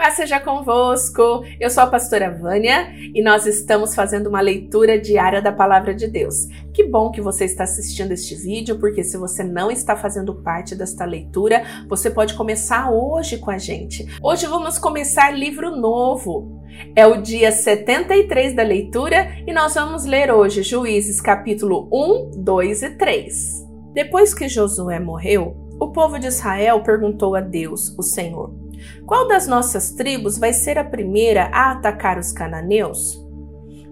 Paz 0.00 0.14
seja 0.14 0.40
convosco. 0.40 1.44
Eu 1.60 1.68
sou 1.68 1.82
a 1.82 1.86
pastora 1.86 2.30
Vânia 2.30 2.90
e 3.14 3.22
nós 3.22 3.44
estamos 3.44 3.94
fazendo 3.94 4.28
uma 4.28 4.40
leitura 4.40 4.98
diária 4.98 5.42
da 5.42 5.52
palavra 5.52 5.94
de 5.94 6.08
Deus. 6.08 6.36
Que 6.72 6.84
bom 6.84 7.10
que 7.10 7.20
você 7.20 7.44
está 7.44 7.64
assistindo 7.64 8.10
este 8.10 8.34
vídeo, 8.34 8.78
porque 8.78 9.04
se 9.04 9.18
você 9.18 9.44
não 9.44 9.70
está 9.70 9.94
fazendo 9.94 10.36
parte 10.36 10.74
desta 10.74 11.04
leitura, 11.04 11.84
você 11.86 12.08
pode 12.08 12.32
começar 12.32 12.90
hoje 12.90 13.36
com 13.36 13.50
a 13.50 13.58
gente. 13.58 14.06
Hoje 14.22 14.46
vamos 14.46 14.78
começar 14.78 15.32
livro 15.32 15.76
novo. 15.76 16.62
É 16.96 17.06
o 17.06 17.20
dia 17.20 17.52
73 17.52 18.56
da 18.56 18.62
leitura 18.62 19.28
e 19.46 19.52
nós 19.52 19.74
vamos 19.74 20.06
ler 20.06 20.32
hoje 20.32 20.62
Juízes 20.62 21.20
capítulo 21.20 21.90
1, 21.92 22.42
2 22.42 22.82
e 22.84 22.90
3. 22.96 23.68
Depois 23.92 24.32
que 24.32 24.48
Josué 24.48 24.98
morreu, 24.98 25.54
o 25.78 25.92
povo 25.92 26.18
de 26.18 26.28
Israel 26.28 26.82
perguntou 26.82 27.36
a 27.36 27.40
Deus, 27.42 27.94
o 27.98 28.02
Senhor: 28.02 28.59
qual 29.06 29.28
das 29.28 29.46
nossas 29.46 29.92
tribos 29.92 30.38
vai 30.38 30.52
ser 30.52 30.78
a 30.78 30.84
primeira 30.84 31.50
a 31.52 31.72
atacar 31.72 32.18
os 32.18 32.32
cananeus? 32.32 33.20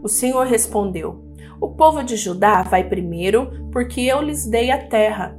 O 0.03 0.09
Senhor 0.09 0.47
respondeu: 0.47 1.25
O 1.61 1.71
povo 1.71 2.03
de 2.03 2.17
Judá 2.17 2.63
vai 2.63 2.85
primeiro, 2.89 3.69
porque 3.73 4.01
eu 4.03 4.21
lhes 4.21 4.47
dei 4.47 4.71
a 4.71 4.87
terra. 4.87 5.37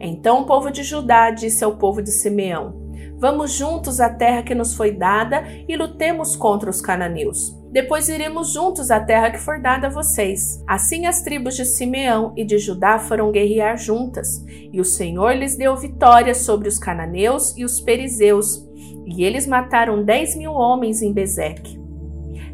Então 0.00 0.42
o 0.42 0.46
povo 0.46 0.70
de 0.70 0.82
Judá 0.82 1.30
disse 1.30 1.62
ao 1.62 1.76
povo 1.76 2.00
de 2.02 2.10
Simeão: 2.10 2.90
Vamos 3.18 3.52
juntos 3.52 4.00
à 4.00 4.08
terra 4.08 4.42
que 4.42 4.54
nos 4.54 4.74
foi 4.74 4.92
dada 4.92 5.44
e 5.68 5.76
lutemos 5.76 6.34
contra 6.34 6.70
os 6.70 6.80
cananeus. 6.80 7.59
Depois 7.70 8.08
iremos 8.08 8.52
juntos 8.52 8.90
à 8.90 8.98
terra 8.98 9.30
que 9.30 9.38
for 9.38 9.60
dada 9.60 9.86
a 9.86 9.90
vocês. 9.90 10.60
Assim 10.66 11.06
as 11.06 11.22
tribos 11.22 11.54
de 11.54 11.64
Simeão 11.64 12.32
e 12.36 12.44
de 12.44 12.58
Judá 12.58 12.98
foram 12.98 13.30
guerrear 13.30 13.78
juntas, 13.78 14.44
e 14.72 14.80
o 14.80 14.84
Senhor 14.84 15.36
lhes 15.36 15.56
deu 15.56 15.76
vitória 15.76 16.34
sobre 16.34 16.68
os 16.68 16.78
cananeus 16.78 17.56
e 17.56 17.64
os 17.64 17.80
perizeus, 17.80 18.68
e 19.06 19.22
eles 19.22 19.46
mataram 19.46 20.04
dez 20.04 20.36
mil 20.36 20.52
homens 20.52 21.00
em 21.00 21.12
Bezeque. 21.12 21.78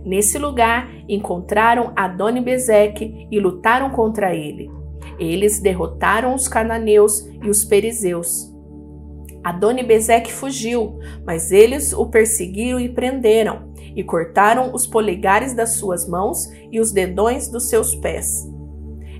Nesse 0.04 0.38
lugar 0.38 0.88
encontraram 1.08 1.92
Adoni-Bezeque 1.96 3.26
e 3.30 3.40
lutaram 3.40 3.90
contra 3.90 4.34
ele. 4.34 4.70
Eles 5.18 5.60
derrotaram 5.60 6.34
os 6.34 6.46
cananeus 6.46 7.26
e 7.42 7.48
os 7.48 7.64
perizeus. 7.64 8.54
Adoni-Bezeque 9.42 10.32
fugiu, 10.32 10.98
mas 11.24 11.50
eles 11.50 11.92
o 11.92 12.06
perseguiram 12.06 12.78
e 12.78 12.88
prenderam, 12.88 13.72
e 13.96 14.04
cortaram 14.04 14.72
os 14.74 14.86
polegares 14.86 15.54
das 15.54 15.76
suas 15.76 16.06
mãos 16.06 16.46
e 16.70 16.78
os 16.78 16.92
dedões 16.92 17.48
dos 17.48 17.68
seus 17.68 17.94
pés. 17.96 18.28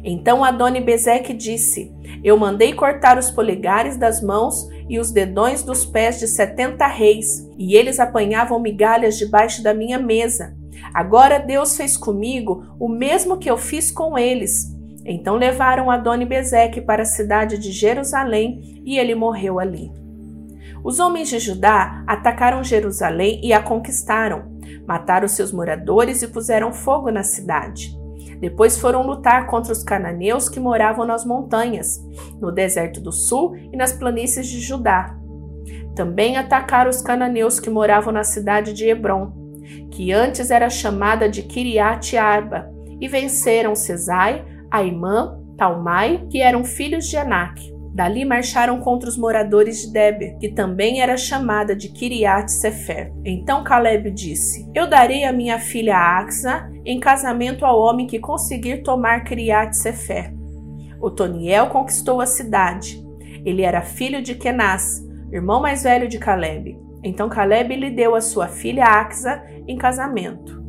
Então 0.05 0.45
Adoni-Bezeque 0.45 1.33
disse: 1.33 1.93
Eu 2.23 2.37
mandei 2.37 2.75
cortar 2.75 3.19
os 3.19 3.31
polegares 3.31 3.97
das 3.97 4.23
mãos 4.23 4.69
e 4.89 5.01
os 5.01 5.11
dedões 5.11 5.63
dos 5.63 5.85
pés 5.85 6.21
de 6.21 6.29
setenta 6.29 6.87
reis, 6.87 7.49
e 7.59 7.75
eles 7.75 7.99
apanhavam 7.99 8.61
migalhas 8.61 9.19
debaixo 9.19 9.63
da 9.63 9.75
minha 9.75 9.99
mesa. 9.99 10.55
Agora 10.95 11.39
Deus 11.39 11.77
fez 11.77 11.97
comigo 11.97 12.77
o 12.79 12.89
mesmo 12.89 13.39
que 13.39 13.51
eu 13.51 13.57
fiz 13.57 13.91
com 13.91 14.17
eles. 14.17 14.77
Então 15.05 15.37
levaram 15.37 15.91
Adoni-Bezeque 15.91 16.81
para 16.81 17.03
a 17.03 17.07
cidade 17.07 17.59
de 17.59 17.73
Jerusalém 17.73 18.83
e 18.85 18.99
ele 18.99 19.15
morreu 19.15 19.59
ali. 19.59 19.91
Os 20.85 21.01
homens 21.01 21.29
de 21.29 21.39
Judá 21.39 22.05
atacaram 22.07 22.63
Jerusalém 22.63 23.41
e 23.43 23.53
a 23.53 23.61
conquistaram. 23.61 24.56
Mataram 24.87 25.29
seus 25.29 25.53
moradores 25.53 26.23
e 26.23 26.29
puseram 26.29 26.73
fogo 26.73 27.11
na 27.11 27.23
cidade. 27.23 27.97
Depois 28.41 28.79
foram 28.79 29.07
lutar 29.07 29.47
contra 29.47 29.73
os 29.73 29.83
cananeus 29.83 30.49
que 30.49 30.61
moravam 30.61 31.07
nas 31.07 31.25
montanhas, 31.25 31.99
no 32.41 32.53
deserto 32.53 33.01
do 33.01 33.13
sul 33.13 33.57
e 33.57 33.77
nas 33.77 33.93
planícies 33.93 34.47
de 34.47 34.61
Judá. 34.61 35.17
Também 35.95 36.37
atacaram 36.37 36.91
os 36.91 37.01
cananeus 37.01 37.59
que 37.59 37.71
moravam 37.71 38.13
na 38.13 38.23
cidade 38.23 38.73
de 38.73 38.87
Hebron, 38.87 39.33
que 39.91 40.13
antes 40.13 40.51
era 40.51 40.69
chamada 40.69 41.29
de 41.29 41.43
Kiriat 41.43 42.17
Arba, 42.17 42.71
e 43.01 43.09
venceram 43.09 43.75
Cesai, 43.75 44.45
Aimã, 44.71 45.39
Talmai, 45.57 46.27
que 46.31 46.41
eram 46.41 46.65
filhos 46.65 47.07
de 47.07 47.17
Anak. 47.17 47.76
Dali 47.97 48.27
marcharam 48.27 48.79
contra 48.79 49.09
os 49.09 49.17
moradores 49.17 49.81
de 49.81 49.91
Deber, 49.91 50.37
que 50.37 50.51
também 50.51 51.01
era 51.01 51.17
chamada 51.17 51.75
de 51.75 51.89
Kiriat 51.89 52.53
Sefer. 52.53 53.11
Então 53.25 53.65
Caleb 53.65 54.11
disse: 54.11 54.71
Eu 54.75 54.87
darei 54.87 55.25
a 55.25 55.33
minha 55.33 55.59
filha 55.59 55.97
Axa 55.97 56.71
em 56.85 57.01
casamento 57.01 57.65
ao 57.65 57.81
homem 57.81 58.07
que 58.07 58.19
conseguir 58.19 58.83
tomar 58.83 59.25
Kiriat 59.25 59.75
Sefer. 59.75 60.31
Otoniel 61.01 61.69
conquistou 61.69 62.21
a 62.21 62.27
cidade. 62.27 63.03
Ele 63.47 63.63
era 63.63 63.81
filho 63.81 64.21
de 64.21 64.35
Kenaz, 64.35 65.03
irmão 65.33 65.63
mais 65.63 65.83
velho 65.83 66.07
de 66.07 66.19
Caleb. 66.19 66.79
Então 67.03 67.31
Caleb 67.31 67.75
lhe 67.75 67.91
deu 67.91 68.15
a 68.15 68.21
sua 68.21 68.47
filha 68.47 68.85
Axa 68.85 69.43
em 69.67 69.79
casamento. 69.79 70.63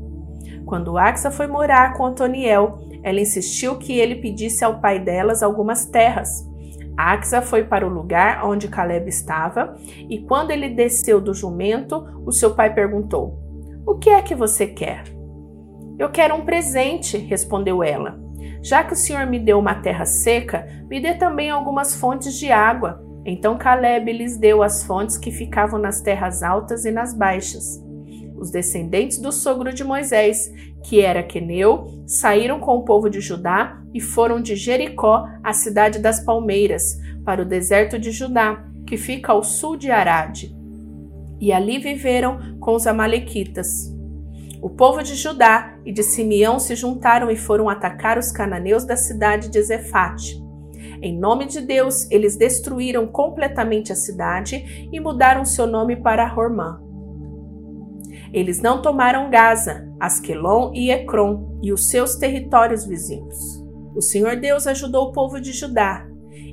Quando 0.66 0.98
Axa 0.98 1.30
foi 1.30 1.48
morar 1.48 1.92
com 1.98 2.04
Otoniel, 2.04 2.80
ela 3.04 3.20
insistiu 3.20 3.78
que 3.78 4.00
ele 4.00 4.16
pedisse 4.16 4.64
ao 4.64 4.80
pai 4.80 4.98
delas 4.98 5.44
algumas 5.44 5.86
terras. 5.86 6.48
Axa 6.98 7.44
foi 7.44 7.64
para 7.64 7.86
o 7.86 7.90
lugar 7.90 8.44
onde 8.44 8.68
Caleb 8.68 9.08
estava, 9.08 9.78
e 10.10 10.20
quando 10.22 10.50
ele 10.50 10.70
desceu 10.70 11.22
do 11.22 11.34
jumento, 11.34 12.04
o 12.26 12.32
seu 12.32 12.56
pai 12.56 12.74
perguntou: 12.74 13.38
O 13.86 13.96
que 13.96 14.10
é 14.10 14.22
que 14.22 14.34
você 14.34 14.66
quer? 14.66 15.04
Eu 16.00 16.10
quero 16.10 16.36
um 16.36 16.44
presente, 16.44 17.18
respondeu 17.18 17.84
ela. 17.84 18.20
Já 18.62 18.84
que 18.84 18.94
o 18.94 18.96
senhor 18.96 19.26
me 19.28 19.40
deu 19.40 19.60
uma 19.60 19.76
terra 19.76 20.06
seca, 20.06 20.68
me 20.90 21.00
dê 21.00 21.14
também 21.14 21.50
algumas 21.50 21.96
fontes 21.96 22.38
de 22.38 22.52
água. 22.52 23.04
Então 23.26 23.58
Caleb 23.58 24.12
lhes 24.12 24.38
deu 24.38 24.64
as 24.64 24.84
fontes 24.84 25.18
que 25.18 25.32
ficavam 25.32 25.80
nas 25.80 26.02
terras 26.02 26.42
altas 26.42 26.86
e 26.86 26.92
nas 26.92 27.14
baixas. 27.14 27.87
Os 28.38 28.52
descendentes 28.52 29.18
do 29.18 29.32
sogro 29.32 29.74
de 29.74 29.84
Moisés, 29.84 30.52
que 30.84 31.02
era 31.02 31.24
Queneu, 31.24 32.04
saíram 32.06 32.60
com 32.60 32.76
o 32.76 32.84
povo 32.84 33.10
de 33.10 33.20
Judá 33.20 33.82
e 33.94 34.00
foram 34.00 34.40
de 34.40 34.56
Jericó 34.56 35.28
à 35.44 35.54
cidade 35.54 36.00
das 36.00 36.20
palmeiras, 36.20 36.84
para 37.26 37.42
o 37.42 37.46
deserto 37.46 37.98
de 37.98 38.12
Judá, 38.12 38.64
que 38.86 38.96
fica 38.96 39.32
ao 39.32 39.44
sul 39.44 39.76
de 39.76 39.90
Arade. 39.90 40.56
E 41.42 41.52
ali 41.52 41.80
viveram 41.80 42.58
com 42.60 42.76
os 42.76 42.86
amalequitas. 42.86 43.68
O 44.62 44.70
povo 44.70 45.04
de 45.04 45.16
Judá 45.16 45.76
e 45.86 45.92
de 45.92 46.04
Simeão 46.04 46.60
se 46.60 46.76
juntaram 46.76 47.30
e 47.30 47.36
foram 47.36 47.70
atacar 47.70 48.18
os 48.18 48.32
cananeus 48.32 48.86
da 48.86 48.96
cidade 48.96 49.50
de 49.50 49.62
Zefate. 49.62 50.42
Em 51.02 51.18
nome 51.18 51.46
de 51.46 51.62
Deus, 51.62 52.10
eles 52.10 52.38
destruíram 52.38 53.06
completamente 53.06 53.92
a 53.92 53.96
cidade 53.96 54.90
e 54.92 55.00
mudaram 55.00 55.46
seu 55.46 55.68
nome 55.68 55.96
para 55.96 56.34
Hormã. 56.34 56.87
Eles 58.34 58.62
não 58.62 58.82
tomaram 58.82 59.30
Gaza, 59.30 59.88
Asquelon 60.00 60.72
e 60.74 60.92
Ecrom 60.92 61.60
e 61.62 61.72
os 61.72 61.90
seus 61.90 62.16
territórios 62.16 62.86
vizinhos. 62.86 63.64
O 63.96 64.02
Senhor 64.02 64.36
Deus 64.36 64.68
ajudou 64.68 65.08
o 65.08 65.12
povo 65.12 65.40
de 65.40 65.52
Judá, 65.52 66.06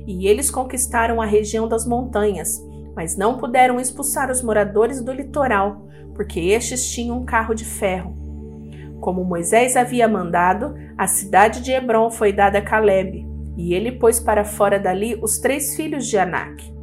e 0.07 0.27
eles 0.27 0.49
conquistaram 0.49 1.21
a 1.21 1.25
região 1.25 1.67
das 1.67 1.85
montanhas, 1.85 2.59
mas 2.95 3.17
não 3.17 3.37
puderam 3.37 3.79
expulsar 3.79 4.31
os 4.31 4.41
moradores 4.41 5.01
do 5.01 5.11
litoral, 5.11 5.87
porque 6.13 6.39
estes 6.39 6.89
tinham 6.91 7.19
um 7.19 7.25
carro 7.25 7.53
de 7.53 7.65
ferro. 7.65 8.15
Como 8.99 9.23
Moisés 9.23 9.75
havia 9.75 10.07
mandado, 10.07 10.73
a 10.97 11.05
cidade 11.05 11.61
de 11.61 11.71
Hebron 11.71 12.09
foi 12.09 12.31
dada 12.31 12.59
a 12.59 12.61
Caleb, 12.61 13.27
e 13.57 13.73
ele 13.73 13.91
pôs 13.91 14.19
para 14.19 14.43
fora 14.43 14.79
dali 14.79 15.19
os 15.21 15.37
três 15.37 15.75
filhos 15.75 16.07
de 16.07 16.17
Anak. 16.17 16.74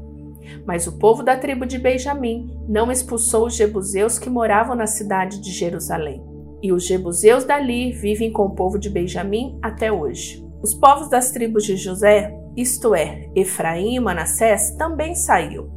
Mas 0.67 0.87
o 0.87 0.99
povo 0.99 1.23
da 1.23 1.37
tribo 1.37 1.67
de 1.67 1.79
Benjamim 1.79 2.51
não 2.69 2.91
expulsou 2.91 3.47
os 3.47 3.57
jebuseus 3.57 4.19
que 4.19 4.31
moravam 4.31 4.75
na 4.75 4.87
cidade 4.87 5.41
de 5.41 5.51
Jerusalém. 5.51 6.23
E 6.63 6.73
os 6.73 6.87
jebuseus 6.87 7.45
dali 7.45 7.93
vivem 7.93 8.33
com 8.33 8.47
o 8.47 8.55
povo 8.55 8.79
de 8.79 8.89
Benjamim 8.89 9.59
até 9.61 9.91
hoje. 9.91 10.47
Os 10.63 10.75
povos 10.75 11.11
das 11.11 11.33
tribos 11.33 11.65
de 11.65 11.77
José, 11.77 12.33
isto 12.57 12.95
é, 12.95 13.29
Efraim 13.35 13.97
e 13.97 14.01
Manassés, 14.01 14.71
também 14.77 15.15
saíram. 15.15 15.69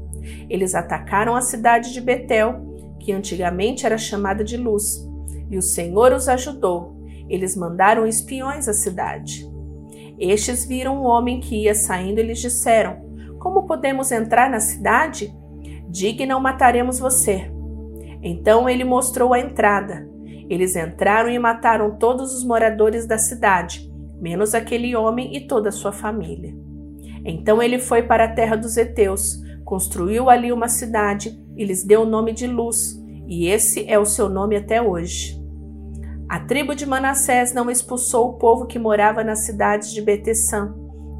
Eles 0.50 0.76
atacaram 0.76 1.36
a 1.36 1.42
cidade 1.42 1.92
de 1.92 2.02
Betel, 2.02 2.76
que 3.00 3.12
antigamente 3.12 3.86
era 3.86 3.98
chamada 3.98 4.44
de 4.44 4.58
Luz, 4.58 5.08
e 5.50 5.58
o 5.58 5.62
Senhor 5.62 6.12
os 6.12 6.28
ajudou. 6.28 6.96
Eles 7.28 7.56
mandaram 7.56 8.06
espiões 8.06 8.68
à 8.68 8.74
cidade. 8.74 9.50
Estes 10.20 10.66
viram 10.66 11.02
um 11.02 11.06
homem 11.06 11.40
que 11.40 11.64
ia 11.64 11.76
saindo 11.76 12.20
e 12.20 12.24
lhes 12.24 12.40
disseram: 12.40 13.05
como 13.46 13.68
podemos 13.68 14.12
entrar 14.12 14.50
na 14.50 14.60
cidade? 14.60 15.32
Diga 15.88 16.24
e 16.24 16.26
não 16.26 16.42
mataremos 16.42 16.98
você. 16.98 17.52
Então 18.24 18.68
ele 18.68 18.84
mostrou 18.84 19.36
a 19.36 19.40
entrada. 19.40 20.10
Eles 20.50 20.76
entraram 20.76 21.30
e 21.30 21.38
mataram 21.38 21.96
todos 21.96 22.34
os 22.34 22.44
moradores 22.44 23.06
da 23.06 23.20
cidade, 23.20 23.88
menos 24.20 24.56
aquele 24.56 24.96
homem 24.96 25.36
e 25.38 25.42
toda 25.42 25.70
a 25.70 25.72
sua 25.72 25.92
família. 25.92 26.56
Então 27.24 27.62
ele 27.62 27.78
foi 27.78 28.02
para 28.02 28.24
a 28.24 28.34
terra 28.34 28.56
dos 28.56 28.78
heteus, 28.78 29.40
construiu 29.64 30.28
ali 30.28 30.52
uma 30.52 30.68
cidade 30.68 31.40
e 31.56 31.64
lhes 31.64 31.84
deu 31.84 32.02
o 32.02 32.06
nome 32.08 32.34
de 32.34 32.48
Luz, 32.48 33.00
e 33.28 33.46
esse 33.46 33.88
é 33.88 34.00
o 34.00 34.06
seu 34.06 34.28
nome 34.28 34.56
até 34.56 34.82
hoje. 34.82 35.40
A 36.28 36.40
tribo 36.40 36.74
de 36.74 36.88
Manassés 36.88 37.54
não 37.54 37.70
expulsou 37.70 38.30
o 38.30 38.34
povo 38.40 38.66
que 38.66 38.80
morava 38.80 39.24
nas 39.24 39.46
cidades 39.46 39.92
de 39.92 40.02
Betesã, 40.02 40.74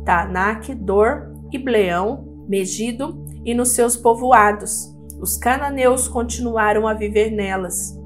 Tanak, 0.04 0.74
Dor 0.74 1.35
Ibleão, 1.56 2.36
Megido 2.48 3.26
e 3.44 3.56
nos 3.56 3.72
seus 3.72 3.98
povoados, 3.98 4.96
os 5.20 5.36
cananeus 5.36 6.08
continuaram 6.08 6.88
a 6.88 6.94
viver 6.94 7.32
nelas. 7.32 7.98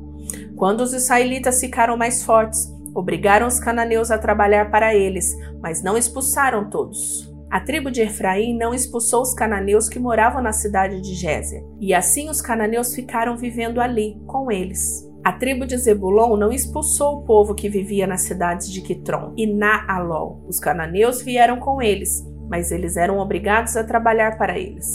Quando 0.56 0.82
os 0.82 0.94
israelitas 0.94 1.60
ficaram 1.60 1.98
mais 1.98 2.24
fortes, 2.24 2.74
obrigaram 2.96 3.48
os 3.48 3.60
cananeus 3.60 4.12
a 4.12 4.18
trabalhar 4.18 4.72
para 4.72 4.96
eles, 4.96 5.36
mas 5.62 5.84
não 5.84 5.98
expulsaram 5.98 6.70
todos. 6.70 7.30
A 7.52 7.60
tribo 7.60 7.90
de 7.90 8.02
Efraim 8.02 8.58
não 8.58 8.74
expulsou 8.74 9.22
os 9.22 9.34
cananeus 9.34 9.90
que 9.90 10.00
moravam 10.00 10.42
na 10.42 10.54
cidade 10.54 11.02
de 11.02 11.16
Gézer, 11.16 11.64
e 11.80 11.94
assim 11.94 12.30
os 12.30 12.42
cananeus 12.42 12.94
ficaram 12.94 13.36
vivendo 13.36 13.82
ali 13.82 14.22
com 14.28 14.52
eles. 14.52 15.10
A 15.24 15.34
tribo 15.34 15.66
de 15.66 15.78
Zebulon 15.78 16.38
não 16.38 16.52
expulsou 16.52 17.18
o 17.18 17.24
povo 17.24 17.54
que 17.54 17.68
vivia 17.68 18.08
nas 18.08 18.22
cidades 18.22 18.72
de 18.72 18.82
Quitron 18.82 19.34
e 19.36 19.46
Naalol. 19.46 20.46
Os 20.48 20.60
cananeus 20.60 21.22
vieram 21.22 21.60
com 21.60 21.82
eles, 21.82 22.24
mas 22.50 22.72
eles 22.72 22.98
eram 22.98 23.20
obrigados 23.20 23.78
a 23.78 23.84
trabalhar 23.84 24.38
para 24.38 24.58
eles. 24.58 24.88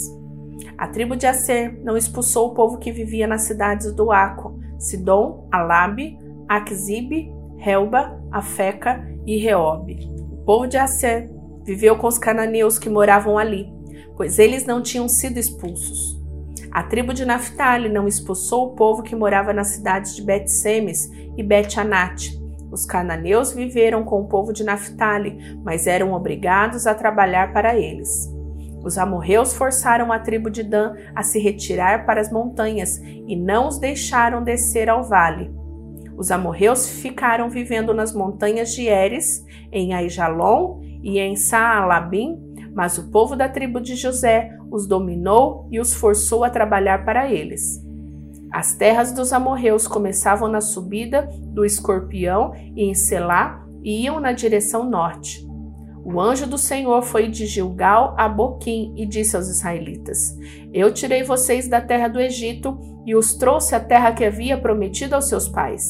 A 0.77 0.87
tribo 0.87 1.15
de 1.15 1.25
Aser 1.25 1.79
não 1.83 1.95
expulsou 1.95 2.49
o 2.49 2.53
povo 2.53 2.77
que 2.77 2.91
vivia 2.91 3.25
nas 3.25 3.43
cidades 3.43 3.91
do 3.93 4.11
Aco, 4.11 4.59
Sidom, 4.77 5.47
Alabe, 5.51 6.19
Aquzibe, 6.47 7.31
Helba, 7.57 8.21
Afeca 8.31 9.07
e 9.25 9.37
Reobe. 9.37 9.97
O 10.31 10.45
povo 10.45 10.67
de 10.67 10.77
Aser 10.77 11.31
viveu 11.63 11.97
com 11.97 12.07
os 12.07 12.17
cananeus 12.17 12.77
que 12.77 12.89
moravam 12.89 13.37
ali, 13.37 13.67
pois 14.15 14.37
eles 14.37 14.65
não 14.65 14.81
tinham 14.81 15.07
sido 15.07 15.37
expulsos. 15.37 16.21
A 16.71 16.83
tribo 16.83 17.13
de 17.13 17.25
Naphtali 17.25 17.87
não 17.87 18.05
expulsou 18.05 18.67
o 18.67 18.75
povo 18.75 19.01
que 19.01 19.15
morava 19.15 19.53
nas 19.53 19.67
cidades 19.69 20.13
de 20.13 20.21
Bet-Semes 20.21 21.09
e 21.37 21.41
Bet-Anat. 21.41 22.37
Os 22.75 22.85
cananeus 22.85 23.53
viveram 23.53 24.03
com 24.03 24.19
o 24.19 24.27
povo 24.27 24.51
de 24.51 24.61
Naphtali, 24.61 25.57
mas 25.63 25.87
eram 25.87 26.11
obrigados 26.11 26.85
a 26.85 26.93
trabalhar 26.93 27.53
para 27.53 27.73
eles. 27.73 28.29
Os 28.83 28.97
amorreus 28.97 29.53
forçaram 29.53 30.11
a 30.11 30.19
tribo 30.19 30.49
de 30.49 30.61
Dan 30.61 30.93
a 31.15 31.23
se 31.23 31.39
retirar 31.39 32.05
para 32.05 32.19
as 32.19 32.29
montanhas 32.29 32.97
e 32.97 33.33
não 33.33 33.69
os 33.69 33.79
deixaram 33.79 34.43
descer 34.43 34.89
ao 34.89 35.05
vale. 35.05 35.49
Os 36.17 36.31
amorreus 36.31 36.85
ficaram 36.85 37.49
vivendo 37.49 37.93
nas 37.93 38.13
montanhas 38.13 38.73
de 38.73 38.89
Eres, 38.89 39.45
em 39.71 39.93
Aijalon 39.93 40.81
e 41.01 41.17
em 41.17 41.37
Saalabim, 41.37 42.37
mas 42.73 42.97
o 42.97 43.09
povo 43.09 43.37
da 43.37 43.47
tribo 43.47 43.79
de 43.79 43.95
José 43.95 44.51
os 44.69 44.85
dominou 44.85 45.65
e 45.71 45.79
os 45.79 45.93
forçou 45.93 46.43
a 46.43 46.49
trabalhar 46.49 47.05
para 47.05 47.31
eles. 47.31 47.84
As 48.55 48.73
terras 48.73 49.11
dos 49.11 49.33
amorreus 49.33 49.85
começavam 49.85 50.47
na 50.47 50.61
subida 50.61 51.29
do 51.41 51.65
Escorpião 51.65 52.53
e 52.73 52.85
em 52.85 52.93
Selá 52.93 53.61
e 53.83 54.05
iam 54.05 54.17
na 54.17 54.31
direção 54.31 54.89
norte. 54.89 55.45
O 56.05 56.21
anjo 56.21 56.47
do 56.47 56.57
Senhor 56.57 57.01
foi 57.01 57.27
de 57.27 57.45
Gilgal 57.47 58.15
a 58.17 58.29
Boquim 58.29 58.93
e 58.95 59.05
disse 59.05 59.35
aos 59.35 59.49
israelitas: 59.49 60.37
Eu 60.73 60.93
tirei 60.93 61.21
vocês 61.21 61.67
da 61.67 61.81
terra 61.81 62.07
do 62.07 62.17
Egito 62.17 62.79
e 63.05 63.13
os 63.13 63.33
trouxe 63.35 63.75
à 63.75 63.79
terra 63.81 64.13
que 64.13 64.23
havia 64.23 64.57
prometido 64.57 65.15
aos 65.15 65.27
seus 65.27 65.49
pais. 65.49 65.83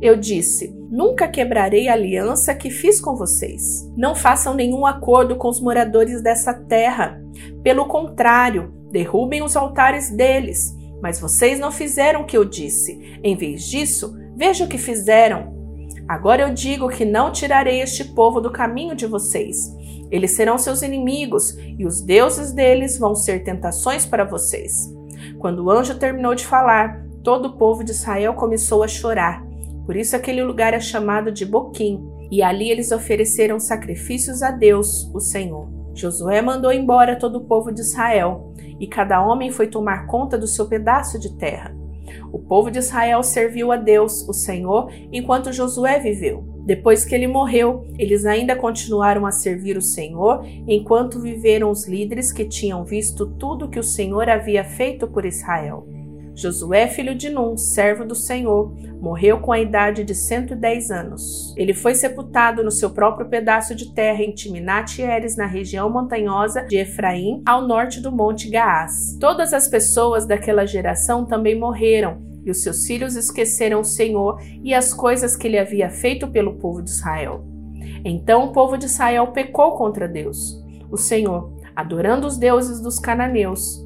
Eu 0.00 0.14
disse: 0.14 0.72
Nunca 0.92 1.26
quebrarei 1.26 1.88
a 1.88 1.94
aliança 1.94 2.54
que 2.54 2.70
fiz 2.70 3.00
com 3.00 3.16
vocês. 3.16 3.90
Não 3.96 4.14
façam 4.14 4.54
nenhum 4.54 4.86
acordo 4.86 5.34
com 5.34 5.48
os 5.48 5.60
moradores 5.60 6.22
dessa 6.22 6.54
terra. 6.54 7.20
Pelo 7.64 7.86
contrário, 7.86 8.72
derrubem 8.92 9.42
os 9.42 9.56
altares 9.56 10.08
deles. 10.08 10.80
Mas 11.02 11.20
vocês 11.20 11.58
não 11.58 11.72
fizeram 11.72 12.22
o 12.22 12.24
que 12.24 12.36
eu 12.36 12.44
disse. 12.44 13.18
Em 13.22 13.36
vez 13.36 13.64
disso, 13.64 14.16
veja 14.36 14.64
o 14.64 14.68
que 14.68 14.78
fizeram. 14.78 15.52
Agora 16.08 16.42
eu 16.42 16.54
digo 16.54 16.88
que 16.88 17.04
não 17.04 17.32
tirarei 17.32 17.80
este 17.80 18.04
povo 18.04 18.40
do 18.40 18.52
caminho 18.52 18.94
de 18.94 19.06
vocês. 19.06 19.56
Eles 20.10 20.32
serão 20.32 20.58
seus 20.58 20.82
inimigos 20.82 21.56
e 21.58 21.84
os 21.84 22.00
deuses 22.00 22.52
deles 22.52 22.98
vão 22.98 23.14
ser 23.14 23.42
tentações 23.42 24.06
para 24.06 24.24
vocês. 24.24 24.72
Quando 25.38 25.64
o 25.64 25.70
anjo 25.70 25.98
terminou 25.98 26.34
de 26.34 26.46
falar, 26.46 27.04
todo 27.24 27.46
o 27.46 27.56
povo 27.56 27.82
de 27.82 27.90
Israel 27.90 28.34
começou 28.34 28.82
a 28.82 28.88
chorar. 28.88 29.44
Por 29.86 29.96
isso 29.96 30.14
aquele 30.14 30.42
lugar 30.42 30.74
é 30.74 30.80
chamado 30.80 31.32
de 31.32 31.44
Boquim, 31.44 32.00
e 32.30 32.42
ali 32.42 32.70
eles 32.70 32.92
ofereceram 32.92 33.58
sacrifícios 33.58 34.42
a 34.42 34.50
Deus, 34.50 35.10
o 35.12 35.20
Senhor. 35.20 35.68
Josué 35.94 36.40
mandou 36.40 36.72
embora 36.72 37.18
todo 37.18 37.36
o 37.36 37.44
povo 37.44 37.72
de 37.72 37.80
Israel, 37.80 38.51
e 38.82 38.86
cada 38.88 39.24
homem 39.24 39.52
foi 39.52 39.68
tomar 39.68 40.08
conta 40.08 40.36
do 40.36 40.48
seu 40.48 40.66
pedaço 40.66 41.16
de 41.16 41.36
terra. 41.36 41.72
O 42.32 42.38
povo 42.40 42.68
de 42.68 42.80
Israel 42.80 43.22
serviu 43.22 43.70
a 43.70 43.76
Deus, 43.76 44.28
o 44.28 44.32
Senhor, 44.32 44.90
enquanto 45.12 45.52
Josué 45.52 46.00
viveu. 46.00 46.42
Depois 46.66 47.04
que 47.04 47.14
ele 47.14 47.28
morreu, 47.28 47.86
eles 47.96 48.26
ainda 48.26 48.56
continuaram 48.56 49.24
a 49.24 49.30
servir 49.30 49.76
o 49.76 49.82
Senhor, 49.82 50.44
enquanto 50.66 51.20
viveram 51.20 51.70
os 51.70 51.86
líderes 51.86 52.32
que 52.32 52.44
tinham 52.44 52.84
visto 52.84 53.24
tudo 53.24 53.68
que 53.68 53.78
o 53.78 53.84
Senhor 53.84 54.28
havia 54.28 54.64
feito 54.64 55.06
por 55.06 55.24
Israel. 55.24 55.86
Josué, 56.34 56.88
filho 56.88 57.14
de 57.14 57.28
Num, 57.28 57.56
servo 57.56 58.04
do 58.04 58.14
Senhor, 58.14 58.74
morreu 59.00 59.40
com 59.40 59.52
a 59.52 59.60
idade 59.60 60.02
de 60.02 60.14
110 60.14 60.90
anos. 60.90 61.54
Ele 61.56 61.74
foi 61.74 61.94
sepultado 61.94 62.64
no 62.64 62.70
seu 62.70 62.90
próprio 62.90 63.28
pedaço 63.28 63.74
de 63.74 63.92
terra 63.92 64.22
em 64.22 64.32
Timnat 64.32 64.98
Eres, 64.98 65.36
na 65.36 65.46
região 65.46 65.90
montanhosa 65.90 66.62
de 66.62 66.76
Efraim, 66.76 67.42
ao 67.46 67.66
norte 67.66 68.00
do 68.00 68.10
Monte 68.10 68.48
Gaás. 68.48 69.16
Todas 69.20 69.52
as 69.52 69.68
pessoas 69.68 70.26
daquela 70.26 70.66
geração 70.66 71.26
também 71.26 71.58
morreram, 71.58 72.22
e 72.44 72.50
os 72.50 72.62
seus 72.62 72.86
filhos 72.86 73.14
esqueceram 73.14 73.80
o 73.80 73.84
Senhor 73.84 74.40
e 74.64 74.74
as 74.74 74.92
coisas 74.92 75.36
que 75.36 75.46
ele 75.46 75.58
havia 75.58 75.90
feito 75.90 76.26
pelo 76.28 76.54
povo 76.54 76.82
de 76.82 76.90
Israel. 76.90 77.44
Então 78.04 78.46
o 78.46 78.52
povo 78.52 78.76
de 78.76 78.86
Israel 78.86 79.28
pecou 79.28 79.72
contra 79.72 80.08
Deus, 80.08 80.60
o 80.90 80.96
Senhor, 80.96 81.52
adorando 81.76 82.26
os 82.26 82.36
deuses 82.36 82.80
dos 82.80 82.98
cananeus 82.98 83.84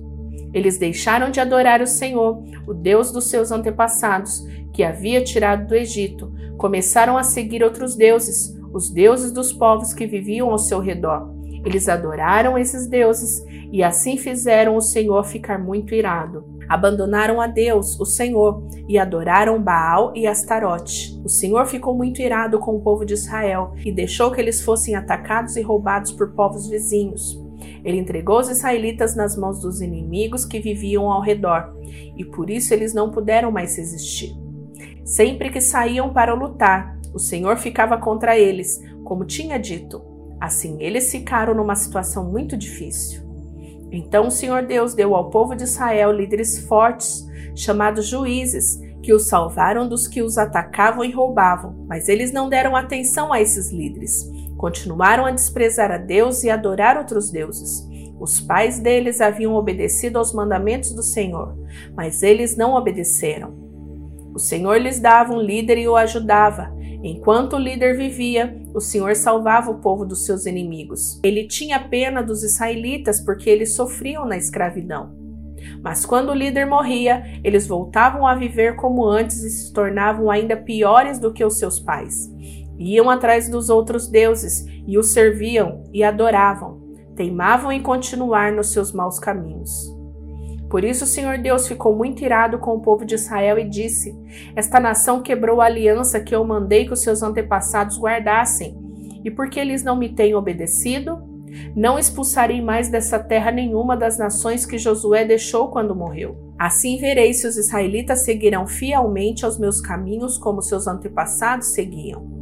eles 0.57 0.79
deixaram 0.79 1.31
de 1.31 1.39
adorar 1.39 1.83
o 1.83 1.87
Senhor, 1.87 2.43
o 2.67 2.73
Deus 2.73 3.13
dos 3.13 3.29
seus 3.29 3.53
antepassados, 3.53 4.43
que 4.73 4.83
havia 4.83 5.23
tirado 5.23 5.67
do 5.67 5.75
Egito. 5.75 6.33
Começaram 6.57 7.19
a 7.19 7.23
seguir 7.23 7.63
outros 7.63 7.95
deuses, 7.95 8.57
os 8.73 8.89
deuses 8.91 9.31
dos 9.31 9.53
povos 9.53 9.93
que 9.93 10.07
viviam 10.07 10.51
ao 10.51 10.59
seu 10.59 10.81
redor. 10.81 11.31
Eles 11.63 11.91
adoraram 11.91 12.57
esses 12.57 12.87
deuses 12.87 13.45
e 13.71 13.83
assim 13.83 14.17
fizeram 14.17 14.77
o 14.77 14.81
Senhor 14.81 15.23
ficar 15.25 15.59
muito 15.59 15.95
irado. 15.95 16.43
Abandonaram 16.67 17.39
a 17.39 17.47
Deus, 17.47 18.01
o 18.01 18.07
Senhor, 18.07 18.67
e 18.89 18.99
adoraram 18.99 19.63
Baal 19.63 20.11
e 20.17 20.27
Astarote. 20.27 21.21
O 21.23 21.29
Senhor 21.29 21.67
ficou 21.67 21.95
muito 21.95 22.23
irado 22.23 22.59
com 22.59 22.77
o 22.77 22.81
povo 22.81 23.05
de 23.05 23.13
Israel 23.13 23.75
e 23.85 23.93
deixou 23.93 24.31
que 24.31 24.41
eles 24.41 24.63
fossem 24.63 24.95
atacados 24.95 25.55
e 25.55 25.61
roubados 25.61 26.13
por 26.13 26.33
povos 26.33 26.67
vizinhos. 26.67 27.46
Ele 27.87 27.99
entregou 27.99 28.41
os 28.41 28.49
israelitas 28.49 29.15
nas 29.15 29.37
mãos 29.37 29.61
dos 29.61 29.81
inimigos 29.81 30.45
que 30.45 30.59
viviam 30.59 31.09
ao 31.09 31.23
redor, 31.23 31.73
e 32.17 32.25
por 32.25 32.51
isso 32.51 32.75
eles 32.75 32.93
não 32.93 33.13
puderam 33.13 33.53
mais 33.53 33.77
resistir. 33.77 34.35
Sempre 35.05 35.51
que 35.51 35.61
saíam 35.61 36.13
para 36.13 36.35
lutar, 36.35 36.99
o 37.15 37.21
Senhor 37.21 37.57
ficava 37.57 37.97
contra 37.97 38.37
eles, 38.37 38.83
como 39.05 39.25
tinha 39.25 39.57
dito. 39.57 40.03
Assim, 40.41 40.83
eles 40.83 41.13
ficaram 41.13 41.55
numa 41.55 41.77
situação 41.77 42.29
muito 42.29 42.57
difícil. 42.57 43.23
Então 43.93 44.27
o 44.27 44.33
Senhor 44.33 44.65
Deus 44.65 44.93
deu 44.93 45.15
ao 45.15 45.31
povo 45.31 45.55
de 45.55 45.63
Israel 45.63 46.11
líderes 46.11 46.67
fortes, 46.67 47.25
chamados 47.55 48.09
juízes, 48.09 48.81
que 49.07 49.15
os 49.15 49.29
salvaram 49.29 49.89
dos 49.89 50.09
que 50.09 50.21
os 50.21 50.37
atacavam 50.37 51.05
e 51.05 51.13
roubavam, 51.13 51.87
mas 51.89 52.09
eles 52.09 52.33
não 52.33 52.49
deram 52.49 52.75
atenção 52.75 53.33
a 53.33 53.41
esses 53.41 53.71
líderes 53.73 54.29
Continuaram 54.57 55.27
a 55.27 55.31
desprezar 55.31 55.91
a 55.91 55.99
Deus 55.99 56.43
e 56.43 56.51
adorar 56.51 56.97
outros 56.97 57.31
deuses. 57.31 57.87
Os 58.19 58.41
pais 58.41 58.79
deles 58.79 59.21
haviam 59.21 59.55
obedecido 59.55 60.19
aos 60.19 60.33
mandamentos 60.33 60.93
do 60.93 61.03
Senhor, 61.03 61.55
mas 61.95 62.23
eles 62.23 62.57
não 62.57 62.75
obedeceram. 62.75 63.55
O 64.35 64.39
Senhor 64.39 64.81
lhes 64.81 64.99
dava 64.99 65.35
um 65.35 65.41
líder 65.41 65.79
e 65.79 65.89
o 65.89 65.97
ajudava. 65.97 66.75
Enquanto 67.03 67.57
o 67.57 67.59
líder 67.59 67.97
vivia, 67.97 68.59
o 68.75 68.81
Senhor 68.81 69.15
salvava 69.15 69.71
o 69.71 69.79
povo 69.79 70.07
dos 70.07 70.25
seus 70.25 70.47
inimigos. 70.47 71.21
Ele 71.23 71.47
tinha 71.47 71.79
pena 71.79 72.23
dos 72.23 72.43
israelitas 72.43 73.21
porque 73.21 73.51
eles 73.51 73.75
sofriam 73.75 74.25
na 74.25 74.39
escravidão. 74.39 75.26
Mas 75.83 76.05
quando 76.05 76.31
o 76.31 76.35
líder 76.35 76.67
morria, 76.67 77.25
eles 77.43 77.67
voltavam 77.67 78.27
a 78.27 78.35
viver 78.35 78.77
como 78.77 79.07
antes 79.07 79.43
e 79.43 79.51
se 79.51 79.73
tornavam 79.73 80.31
ainda 80.31 80.57
piores 80.57 81.19
do 81.19 81.33
que 81.33 81.45
os 81.45 81.59
seus 81.59 81.79
pais. 81.81 82.31
Iam 82.79 83.09
atrás 83.09 83.49
dos 83.49 83.71
outros 83.71 84.09
deuses 84.09 84.67
e 84.87 84.99
os 84.99 85.13
serviam 85.13 85.85
e 85.93 86.05
adoravam. 86.05 86.81
Teimavam 87.15 87.73
em 87.73 87.83
continuar 87.83 88.53
nos 88.53 88.73
seus 88.73 88.93
maus 88.93 89.19
caminhos. 89.19 89.95
Por 90.69 90.85
isso 90.85 91.05
o 91.05 91.07
Senhor 91.07 91.39
Deus 91.39 91.67
ficou 91.69 91.95
muito 91.95 92.25
irado 92.25 92.59
com 92.59 92.75
o 92.75 92.81
povo 92.81 93.05
de 93.05 93.15
Israel 93.15 93.59
e 93.59 93.69
disse: 93.69 94.15
Esta 94.55 94.81
nação 94.81 95.23
quebrou 95.23 95.61
a 95.61 95.67
aliança 95.67 96.21
que 96.21 96.35
eu 96.35 96.45
mandei 96.45 96.85
que 96.85 96.93
os 96.93 97.03
seus 97.03 97.23
antepassados 97.23 97.99
guardassem. 97.99 98.77
E 99.25 99.31
porque 99.31 99.59
eles 99.59 99.83
não 99.83 99.97
me 99.97 100.09
têm 100.09 100.35
obedecido, 100.35 101.36
não 101.75 101.99
expulsarei 101.99 102.61
mais 102.61 102.89
dessa 102.89 103.19
terra 103.19 103.51
nenhuma 103.51 103.97
das 103.97 104.19
nações 104.19 104.67
que 104.67 104.79
Josué 104.79 105.25
deixou 105.25 105.69
quando 105.69 105.95
morreu. 105.95 106.37
Assim 106.59 106.97
verei 106.97 107.35
se 107.35 107.47
os 107.47 107.57
israelitas 107.57 108.25
seguirão 108.25 108.67
fielmente 108.67 109.45
aos 109.45 109.59
meus 109.59 109.81
caminhos 109.81 110.39
como 110.39 110.63
seus 110.63 110.87
antepassados 110.87 111.73
seguiam. 111.73 112.35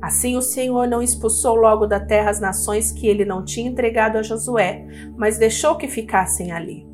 Assim 0.00 0.36
o 0.36 0.42
Senhor 0.42 0.88
não 0.88 1.00
expulsou 1.00 1.54
logo 1.54 1.86
da 1.86 2.00
terra 2.00 2.30
as 2.30 2.40
nações 2.40 2.90
que 2.90 3.06
ele 3.06 3.24
não 3.24 3.44
tinha 3.44 3.70
entregado 3.70 4.18
a 4.18 4.22
Josué, 4.22 4.84
mas 5.16 5.38
deixou 5.38 5.76
que 5.76 5.86
ficassem 5.86 6.50
ali. 6.50 6.91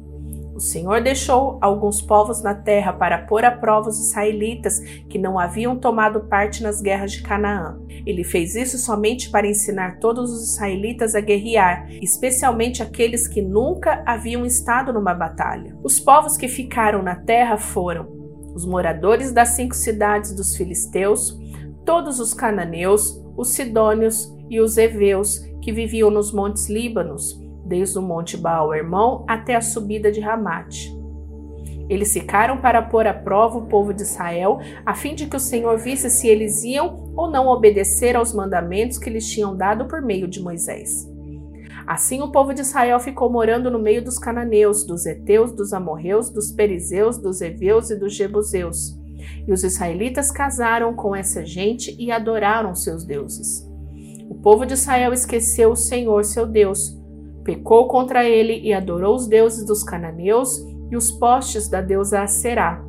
O 0.58 0.60
Senhor 0.60 1.00
deixou 1.00 1.56
alguns 1.60 2.02
povos 2.02 2.42
na 2.42 2.52
terra 2.52 2.92
para 2.92 3.18
pôr 3.26 3.44
à 3.44 3.50
prova 3.52 3.90
os 3.90 4.08
israelitas 4.08 4.80
que 5.08 5.16
não 5.16 5.38
haviam 5.38 5.78
tomado 5.78 6.22
parte 6.22 6.64
nas 6.64 6.80
guerras 6.82 7.12
de 7.12 7.22
Canaã. 7.22 7.78
Ele 8.04 8.24
fez 8.24 8.56
isso 8.56 8.76
somente 8.76 9.30
para 9.30 9.46
ensinar 9.46 10.00
todos 10.00 10.32
os 10.32 10.54
israelitas 10.54 11.14
a 11.14 11.20
guerrear, 11.20 11.88
especialmente 12.02 12.82
aqueles 12.82 13.28
que 13.28 13.40
nunca 13.40 14.02
haviam 14.04 14.44
estado 14.44 14.92
numa 14.92 15.14
batalha. 15.14 15.76
Os 15.80 16.00
povos 16.00 16.36
que 16.36 16.48
ficaram 16.48 17.04
na 17.04 17.14
terra 17.14 17.56
foram 17.56 18.08
os 18.52 18.66
moradores 18.66 19.30
das 19.30 19.50
cinco 19.50 19.76
cidades 19.76 20.34
dos 20.34 20.56
filisteus, 20.56 21.38
todos 21.84 22.18
os 22.18 22.34
cananeus, 22.34 23.24
os 23.36 23.50
sidônios 23.50 24.28
e 24.50 24.60
os 24.60 24.76
heveus 24.76 25.38
que 25.62 25.70
viviam 25.70 26.10
nos 26.10 26.32
montes 26.32 26.68
Líbanos, 26.68 27.46
desde 27.68 27.98
o 27.98 28.02
monte 28.02 28.36
Baal 28.36 28.74
Hermão 28.74 29.24
até 29.28 29.54
a 29.54 29.60
subida 29.60 30.10
de 30.10 30.20
Ramate. 30.20 30.96
Eles 31.88 32.12
ficaram 32.12 32.58
para 32.58 32.82
pôr 32.82 33.06
à 33.06 33.14
prova 33.14 33.58
o 33.58 33.66
povo 33.66 33.94
de 33.94 34.02
Israel, 34.02 34.58
a 34.84 34.94
fim 34.94 35.14
de 35.14 35.26
que 35.26 35.36
o 35.36 35.40
Senhor 35.40 35.78
visse 35.78 36.10
se 36.10 36.28
eles 36.28 36.62
iam 36.62 37.12
ou 37.16 37.30
não 37.30 37.46
obedecer 37.48 38.14
aos 38.14 38.34
mandamentos 38.34 38.98
que 38.98 39.08
lhes 39.08 39.26
tinham 39.30 39.56
dado 39.56 39.86
por 39.86 40.02
meio 40.02 40.28
de 40.28 40.40
Moisés. 40.40 41.08
Assim 41.86 42.20
o 42.20 42.30
povo 42.30 42.52
de 42.52 42.60
Israel 42.60 43.00
ficou 43.00 43.30
morando 43.32 43.70
no 43.70 43.78
meio 43.78 44.04
dos 44.04 44.18
cananeus, 44.18 44.84
dos 44.84 45.06
heteus, 45.06 45.52
dos 45.52 45.72
amorreus, 45.72 46.28
dos 46.28 46.52
perizeus, 46.52 47.16
dos 47.16 47.40
heveus 47.40 47.88
e 47.88 47.96
dos 47.96 48.14
jebuseus. 48.14 48.98
E 49.46 49.52
os 49.52 49.64
israelitas 49.64 50.30
casaram 50.30 50.94
com 50.94 51.16
essa 51.16 51.46
gente 51.46 51.96
e 51.98 52.12
adoraram 52.12 52.74
seus 52.74 53.04
deuses. 53.04 53.66
O 54.28 54.34
povo 54.34 54.66
de 54.66 54.74
Israel 54.74 55.14
esqueceu 55.14 55.70
o 55.70 55.76
Senhor, 55.76 56.22
seu 56.26 56.44
Deus, 56.46 56.97
pecou 57.48 57.88
contra 57.88 58.28
ele 58.28 58.60
e 58.62 58.74
adorou 58.74 59.16
os 59.16 59.26
deuses 59.26 59.64
dos 59.64 59.82
cananeus 59.82 60.62
e 60.90 60.96
os 60.98 61.10
postes 61.10 61.66
da 61.66 61.80
deusa 61.80 62.20
Aserá. 62.20 62.84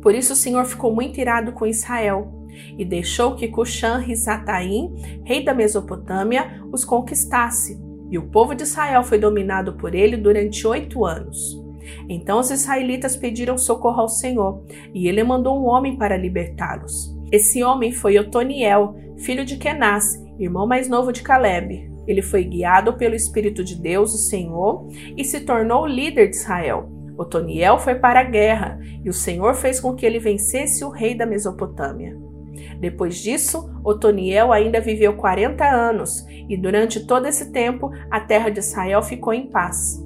Por 0.00 0.14
isso 0.14 0.34
o 0.34 0.36
Senhor 0.36 0.64
ficou 0.64 0.94
muito 0.94 1.20
irado 1.20 1.50
com 1.50 1.66
Israel 1.66 2.46
e 2.78 2.84
deixou 2.84 3.34
que 3.34 3.48
Cuxã-Risataim, 3.48 4.94
rei 5.24 5.44
da 5.44 5.52
Mesopotâmia, 5.52 6.62
os 6.70 6.84
conquistasse. 6.84 7.76
E 8.08 8.16
o 8.16 8.28
povo 8.28 8.54
de 8.54 8.62
Israel 8.62 9.02
foi 9.02 9.18
dominado 9.18 9.72
por 9.72 9.92
ele 9.92 10.16
durante 10.16 10.64
oito 10.64 11.04
anos. 11.04 11.60
Então 12.08 12.38
os 12.38 12.52
israelitas 12.52 13.16
pediram 13.16 13.58
socorro 13.58 14.02
ao 14.02 14.08
Senhor, 14.08 14.62
e 14.94 15.08
ele 15.08 15.24
mandou 15.24 15.60
um 15.60 15.66
homem 15.66 15.98
para 15.98 16.16
libertá-los. 16.16 17.12
Esse 17.32 17.64
homem 17.64 17.90
foi 17.90 18.20
Otoniel, 18.20 18.94
filho 19.16 19.44
de 19.44 19.56
Kenaz, 19.56 20.14
irmão 20.38 20.64
mais 20.64 20.88
novo 20.88 21.12
de 21.12 21.22
Caleb. 21.22 21.97
Ele 22.08 22.22
foi 22.22 22.42
guiado 22.42 22.94
pelo 22.94 23.14
Espírito 23.14 23.62
de 23.62 23.76
Deus, 23.76 24.14
o 24.14 24.18
Senhor, 24.18 24.88
e 25.14 25.22
se 25.22 25.40
tornou 25.40 25.86
líder 25.86 26.30
de 26.30 26.36
Israel. 26.36 26.90
Otoniel 27.18 27.78
foi 27.78 27.96
para 27.96 28.20
a 28.20 28.24
guerra, 28.24 28.80
e 29.04 29.10
o 29.10 29.12
Senhor 29.12 29.54
fez 29.54 29.78
com 29.78 29.94
que 29.94 30.06
ele 30.06 30.18
vencesse 30.18 30.82
o 30.84 30.88
rei 30.88 31.14
da 31.14 31.26
Mesopotâmia. 31.26 32.16
Depois 32.80 33.16
disso, 33.16 33.70
Otoniel 33.84 34.52
ainda 34.52 34.80
viveu 34.80 35.16
40 35.16 35.64
anos, 35.64 36.24
e 36.48 36.56
durante 36.56 37.06
todo 37.06 37.26
esse 37.26 37.52
tempo 37.52 37.90
a 38.10 38.20
terra 38.20 38.48
de 38.48 38.60
Israel 38.60 39.02
ficou 39.02 39.34
em 39.34 39.50
paz. 39.50 40.02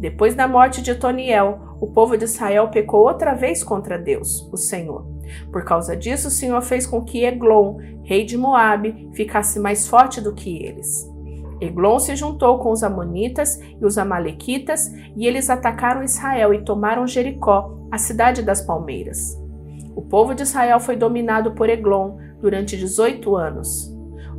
Depois 0.00 0.34
da 0.34 0.48
morte 0.48 0.80
de 0.80 0.92
Otoniel, 0.92 1.76
o 1.80 1.88
povo 1.88 2.16
de 2.16 2.24
Israel 2.24 2.68
pecou 2.68 3.00
outra 3.00 3.34
vez 3.34 3.62
contra 3.62 3.98
Deus, 3.98 4.48
o 4.52 4.56
Senhor. 4.56 5.06
Por 5.52 5.64
causa 5.64 5.96
disso, 5.96 6.28
o 6.28 6.30
Senhor 6.30 6.62
fez 6.62 6.86
com 6.86 7.04
que 7.04 7.24
Eglon, 7.24 7.76
rei 8.04 8.24
de 8.24 8.38
Moabe, 8.38 9.10
ficasse 9.12 9.60
mais 9.60 9.86
forte 9.86 10.20
do 10.20 10.32
que 10.32 10.64
eles. 10.64 11.17
Eglon 11.60 11.98
se 11.98 12.14
juntou 12.14 12.58
com 12.58 12.70
os 12.70 12.82
Amonitas 12.82 13.58
e 13.60 13.84
os 13.84 13.98
Amalequitas 13.98 14.92
e 15.16 15.26
eles 15.26 15.50
atacaram 15.50 16.02
Israel 16.02 16.54
e 16.54 16.64
tomaram 16.64 17.06
Jericó, 17.06 17.76
a 17.90 17.98
cidade 17.98 18.42
das 18.42 18.60
palmeiras. 18.60 19.36
O 19.96 20.02
povo 20.02 20.34
de 20.34 20.42
Israel 20.42 20.78
foi 20.78 20.94
dominado 20.94 21.52
por 21.52 21.68
Eglon 21.68 22.18
durante 22.40 22.76
18 22.76 23.34
anos. 23.34 23.92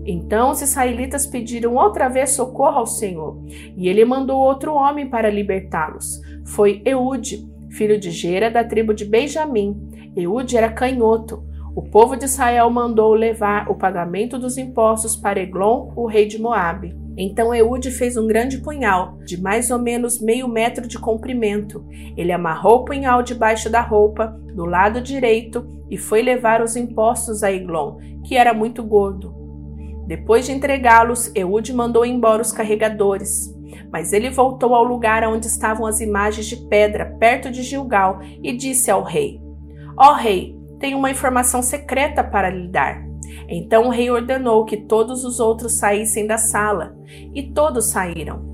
Então 0.06 0.52
os 0.52 0.62
israelitas 0.62 1.26
pediram 1.26 1.76
outra 1.76 2.08
vez 2.08 2.32
socorro 2.32 2.80
ao 2.80 2.86
Senhor, 2.86 3.44
e 3.76 3.88
ele 3.90 4.06
mandou 4.06 4.40
outro 4.40 4.74
homem 4.74 5.10
para 5.10 5.30
libertá-los. 5.30 6.22
Foi 6.46 6.82
Eude, 6.86 7.46
filho 7.70 8.00
de 8.00 8.10
Gera, 8.10 8.50
da 8.50 8.64
tribo 8.64 8.94
de 8.94 9.06
Benjamim. 9.06 9.76
Eude 10.16 10.58
era 10.58 10.72
canhoto. 10.72 11.44
O 11.76 11.84
povo 11.84 12.16
de 12.16 12.26
Israel 12.26 12.70
mandou 12.70 13.14
levar 13.14 13.70
o 13.70 13.76
pagamento 13.76 14.40
dos 14.40 14.58
impostos 14.58 15.16
para 15.16 15.40
Eglon, 15.40 15.92
o 15.96 16.08
rei 16.08 16.26
de 16.26 16.42
Moabe. 16.42 16.96
Então 17.22 17.54
Eude 17.54 17.92
fez 17.92 18.16
um 18.16 18.26
grande 18.26 18.60
punhal, 18.60 19.18
de 19.26 19.42
mais 19.42 19.70
ou 19.70 19.78
menos 19.78 20.22
meio 20.22 20.48
metro 20.48 20.88
de 20.88 20.98
comprimento. 20.98 21.86
Ele 22.16 22.32
amarrou 22.32 22.78
o 22.78 22.86
punhal 22.86 23.22
debaixo 23.22 23.70
da 23.70 23.82
roupa, 23.82 24.28
do 24.56 24.64
lado 24.64 25.02
direito, 25.02 25.68
e 25.90 25.98
foi 25.98 26.22
levar 26.22 26.62
os 26.62 26.78
impostos 26.78 27.44
a 27.44 27.52
Eglon, 27.52 27.98
que 28.24 28.38
era 28.38 28.54
muito 28.54 28.82
gordo. 28.82 29.36
Depois 30.08 30.46
de 30.46 30.54
entregá-los, 30.54 31.30
Eude 31.36 31.74
mandou 31.74 32.06
embora 32.06 32.42
os 32.42 32.54
carregadores. 32.54 33.54
Mas 33.92 34.14
ele 34.14 34.30
voltou 34.30 34.74
ao 34.74 34.86
lugar 34.86 35.28
onde 35.28 35.46
estavam 35.46 35.86
as 35.86 36.00
imagens 36.00 36.46
de 36.46 36.56
pedra, 36.70 37.18
perto 37.20 37.52
de 37.52 37.64
Gilgal, 37.64 38.22
e 38.42 38.56
disse 38.56 38.90
ao 38.90 39.04
rei: 39.04 39.42
Ó 39.98 40.12
oh, 40.12 40.16
rei, 40.16 40.56
tenho 40.80 40.98
uma 40.98 41.12
informação 41.12 41.62
secreta 41.62 42.24
para 42.24 42.50
lhe 42.50 42.70
dar. 42.70 43.09
Então 43.50 43.88
o 43.88 43.90
rei 43.90 44.12
ordenou 44.12 44.64
que 44.64 44.78
todos 44.78 45.26
os 45.26 45.40
outros 45.40 45.80
saíssem 45.80 46.28
da 46.28 46.38
sala, 46.38 46.96
e 47.34 47.42
todos 47.42 47.90
saíram. 47.90 48.48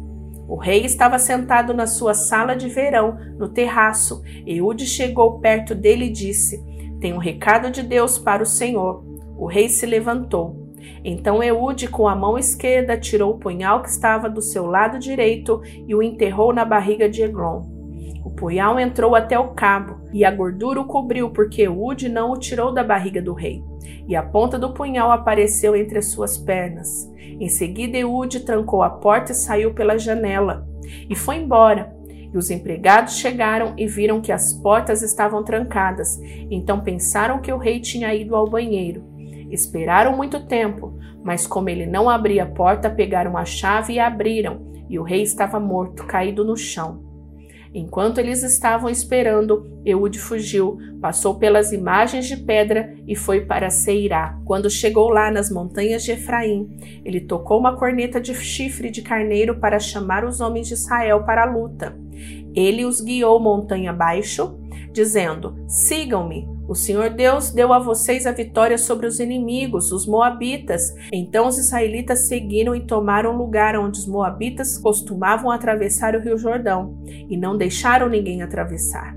O 0.47 0.55
rei 0.55 0.85
estava 0.85 1.19
sentado 1.19 1.73
na 1.73 1.85
sua 1.85 2.13
sala 2.13 2.55
de 2.55 2.69
verão, 2.69 3.17
no 3.37 3.49
terraço. 3.49 4.21
Eude 4.45 4.85
chegou 4.85 5.39
perto 5.39 5.75
dele 5.75 6.05
e 6.05 6.11
disse: 6.11 6.63
Tenho 7.01 7.15
um 7.17 7.19
recado 7.19 7.69
de 7.69 7.83
Deus 7.83 8.17
para 8.17 8.43
o 8.43 8.45
Senhor. 8.45 9.03
O 9.37 9.47
rei 9.47 9.67
se 9.67 9.85
levantou. 9.85 10.65
Então 11.03 11.43
Eude, 11.43 11.87
com 11.87 12.07
a 12.07 12.15
mão 12.15 12.37
esquerda, 12.37 12.97
tirou 12.97 13.33
o 13.33 13.37
punhal 13.37 13.81
que 13.81 13.89
estava 13.89 14.29
do 14.29 14.41
seu 14.41 14.65
lado 14.65 14.97
direito 14.97 15.61
e 15.87 15.93
o 15.93 16.01
enterrou 16.01 16.53
na 16.53 16.63
barriga 16.63 17.09
de 17.09 17.21
Eglon. 17.21 17.74
O 18.23 18.29
punhal 18.29 18.79
entrou 18.79 19.15
até 19.15 19.37
o 19.37 19.49
cabo, 19.49 20.01
e 20.11 20.25
a 20.25 20.31
gordura 20.31 20.81
o 20.81 20.85
cobriu, 20.85 21.29
porque 21.29 21.63
Eude 21.63 22.09
não 22.09 22.31
o 22.31 22.37
tirou 22.37 22.73
da 22.73 22.83
barriga 22.83 23.21
do 23.21 23.33
rei. 23.33 23.63
E 24.07 24.15
a 24.15 24.23
ponta 24.23 24.57
do 24.57 24.73
punhal 24.73 25.11
apareceu 25.11 25.75
entre 25.75 25.99
as 25.99 26.07
suas 26.07 26.37
pernas. 26.37 27.09
Em 27.39 27.47
seguida, 27.49 27.97
Eude 27.97 28.39
trancou 28.39 28.81
a 28.81 28.89
porta 28.89 29.31
e 29.31 29.35
saiu 29.35 29.73
pela 29.73 29.97
janela. 29.97 30.67
E 31.09 31.15
foi 31.15 31.37
embora. 31.37 31.95
E 32.33 32.37
os 32.37 32.49
empregados 32.49 33.17
chegaram 33.17 33.73
e 33.77 33.87
viram 33.87 34.19
que 34.19 34.31
as 34.31 34.53
portas 34.53 35.01
estavam 35.01 35.43
trancadas. 35.43 36.19
Então 36.49 36.81
pensaram 36.81 37.39
que 37.39 37.51
o 37.51 37.57
rei 37.57 37.79
tinha 37.79 38.13
ido 38.13 38.35
ao 38.35 38.49
banheiro. 38.49 39.03
Esperaram 39.49 40.17
muito 40.17 40.45
tempo, 40.47 40.97
mas 41.23 41.45
como 41.47 41.69
ele 41.69 41.85
não 41.85 42.09
abria 42.09 42.43
a 42.43 42.47
porta, 42.47 42.89
pegaram 42.89 43.37
a 43.37 43.45
chave 43.45 43.93
e 43.93 43.99
abriram, 43.99 44.73
e 44.89 44.99
o 44.99 45.03
rei 45.03 45.21
estava 45.21 45.59
morto, 45.59 46.05
caído 46.05 46.43
no 46.43 46.57
chão. 46.57 47.04
Enquanto 47.77 48.19
eles 48.19 48.41
estavam 48.41 48.89
esperando, 48.89 49.69
Eude 49.85 50.17
fugiu, 50.17 50.77
passou 51.01 51.35
pelas 51.35 51.73
imagens 51.73 52.25
de 52.25 52.37
pedra 52.37 52.95
e 53.05 53.17
foi 53.17 53.41
para 53.41 53.69
Seirá. 53.69 54.39
Quando 54.45 54.69
chegou 54.69 55.09
lá 55.09 55.29
nas 55.29 55.51
montanhas 55.51 56.01
de 56.01 56.13
Efraim, 56.13 56.69
ele 57.03 57.19
tocou 57.19 57.59
uma 57.59 57.75
corneta 57.75 58.21
de 58.21 58.33
chifre 58.33 58.89
de 58.89 59.01
carneiro 59.01 59.59
para 59.59 59.77
chamar 59.77 60.23
os 60.23 60.39
homens 60.39 60.69
de 60.69 60.73
Israel 60.75 61.25
para 61.25 61.43
a 61.43 61.51
luta. 61.51 61.93
Ele 62.55 62.85
os 62.85 63.01
guiou 63.01 63.41
montanha 63.41 63.89
abaixo, 63.91 64.57
dizendo: 64.95 65.55
Sigam-me. 65.67 66.47
O 66.67 66.73
Senhor 66.73 67.11
Deus 67.11 67.51
deu 67.51 67.71
a 67.71 67.77
vocês 67.77 68.25
a 68.25 68.31
vitória 68.31 68.77
sobre 68.77 69.05
os 69.05 69.19
inimigos, 69.19 69.91
os 69.91 70.07
Moabitas. 70.07 70.81
Então 71.13 71.47
os 71.47 71.59
israelitas 71.59 72.27
seguiram 72.27 72.73
e 72.73 72.87
tomaram 72.87 73.37
lugar 73.37 73.77
onde 73.77 73.99
os 73.99 74.07
Moabitas 74.07 74.77
costumavam 74.79 75.51
atravessar 75.51 76.15
o 76.15 76.19
rio 76.19 76.37
Jordão, 76.37 76.97
e 77.05 77.37
não 77.37 77.55
deixaram 77.55 78.09
ninguém 78.09 78.41
atravessar. 78.41 79.15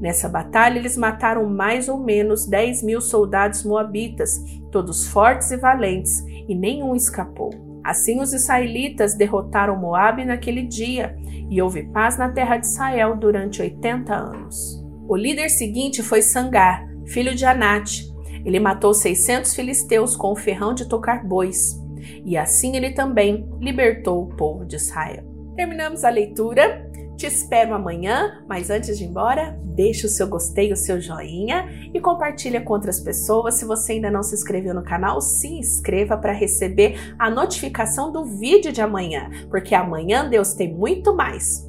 Nessa 0.00 0.28
batalha, 0.28 0.78
eles 0.78 0.96
mataram 0.96 1.48
mais 1.48 1.88
ou 1.88 1.98
menos 1.98 2.46
10 2.46 2.84
mil 2.84 3.00
soldados 3.00 3.64
moabitas, 3.64 4.38
todos 4.70 5.08
fortes 5.08 5.50
e 5.50 5.56
valentes, 5.56 6.24
e 6.48 6.54
nenhum 6.54 6.94
escapou. 6.94 7.50
Assim, 7.82 8.20
os 8.20 8.32
israelitas 8.32 9.16
derrotaram 9.16 9.76
Moabe 9.76 10.24
naquele 10.24 10.62
dia, 10.62 11.16
e 11.50 11.60
houve 11.60 11.82
paz 11.88 12.16
na 12.16 12.30
terra 12.30 12.56
de 12.56 12.66
Israel 12.66 13.16
durante 13.16 13.60
80 13.60 14.14
anos. 14.14 14.83
O 15.06 15.16
líder 15.16 15.50
seguinte 15.50 16.02
foi 16.02 16.22
Sangar, 16.22 16.86
filho 17.06 17.34
de 17.34 17.44
Anate. 17.44 18.12
Ele 18.44 18.58
matou 18.58 18.94
600 18.94 19.54
filisteus 19.54 20.16
com 20.16 20.32
o 20.32 20.36
ferrão 20.36 20.74
de 20.74 20.88
tocar 20.88 21.24
bois, 21.24 21.80
e 22.24 22.36
assim 22.36 22.76
ele 22.76 22.92
também 22.92 23.48
libertou 23.60 24.22
o 24.22 24.36
povo 24.36 24.64
de 24.64 24.76
Israel. 24.76 25.24
Terminamos 25.56 26.04
a 26.04 26.10
leitura. 26.10 26.90
Te 27.16 27.26
espero 27.26 27.74
amanhã, 27.74 28.44
mas 28.48 28.70
antes 28.70 28.98
de 28.98 29.04
ir 29.04 29.06
embora, 29.06 29.56
deixa 29.62 30.08
o 30.08 30.10
seu 30.10 30.26
gostei, 30.26 30.72
o 30.72 30.76
seu 30.76 31.00
joinha 31.00 31.68
e 31.94 32.00
compartilha 32.00 32.60
com 32.60 32.72
outras 32.72 32.98
pessoas. 32.98 33.54
Se 33.54 33.64
você 33.64 33.92
ainda 33.92 34.10
não 34.10 34.22
se 34.22 34.34
inscreveu 34.34 34.74
no 34.74 34.82
canal, 34.82 35.20
se 35.20 35.46
inscreva 35.46 36.16
para 36.16 36.32
receber 36.32 37.14
a 37.16 37.30
notificação 37.30 38.10
do 38.10 38.24
vídeo 38.24 38.72
de 38.72 38.80
amanhã, 38.80 39.30
porque 39.48 39.76
amanhã 39.76 40.28
Deus 40.28 40.54
tem 40.54 40.74
muito 40.74 41.14
mais. 41.14 41.64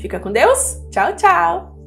Fica 0.00 0.18
com 0.18 0.32
Deus. 0.32 0.82
Tchau, 0.90 1.14
tchau. 1.14 1.77